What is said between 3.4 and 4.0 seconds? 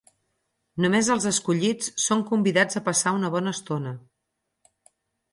estona.